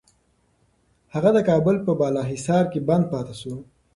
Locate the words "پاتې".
3.11-3.35